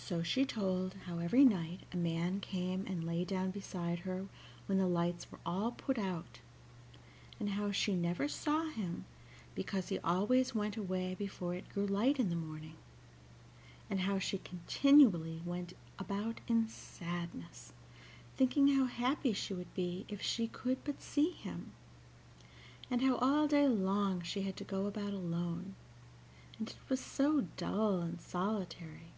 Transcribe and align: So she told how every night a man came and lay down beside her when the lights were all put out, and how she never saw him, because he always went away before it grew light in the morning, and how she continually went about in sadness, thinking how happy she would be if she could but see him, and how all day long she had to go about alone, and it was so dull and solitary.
So 0.00 0.22
she 0.22 0.46
told 0.46 0.94
how 1.04 1.18
every 1.18 1.44
night 1.44 1.80
a 1.92 1.96
man 1.98 2.40
came 2.40 2.86
and 2.86 3.04
lay 3.04 3.26
down 3.26 3.50
beside 3.50 3.98
her 4.00 4.26
when 4.64 4.78
the 4.78 4.86
lights 4.86 5.30
were 5.30 5.40
all 5.44 5.72
put 5.72 5.98
out, 5.98 6.38
and 7.38 7.50
how 7.50 7.72
she 7.72 7.94
never 7.94 8.26
saw 8.26 8.68
him, 8.70 9.04
because 9.54 9.88
he 9.88 9.98
always 9.98 10.54
went 10.54 10.78
away 10.78 11.14
before 11.14 11.54
it 11.54 11.68
grew 11.68 11.84
light 11.86 12.18
in 12.18 12.30
the 12.30 12.36
morning, 12.36 12.76
and 13.90 14.00
how 14.00 14.18
she 14.18 14.38
continually 14.38 15.42
went 15.44 15.74
about 15.98 16.40
in 16.46 16.68
sadness, 16.68 17.74
thinking 18.34 18.68
how 18.76 18.86
happy 18.86 19.34
she 19.34 19.52
would 19.52 19.74
be 19.74 20.06
if 20.08 20.22
she 20.22 20.46
could 20.48 20.82
but 20.84 21.02
see 21.02 21.30
him, 21.32 21.72
and 22.90 23.02
how 23.02 23.16
all 23.16 23.46
day 23.46 23.68
long 23.68 24.22
she 24.22 24.42
had 24.42 24.56
to 24.56 24.64
go 24.64 24.86
about 24.86 25.12
alone, 25.12 25.74
and 26.58 26.70
it 26.70 26.76
was 26.88 27.00
so 27.00 27.42
dull 27.58 28.00
and 28.00 28.22
solitary. 28.22 29.08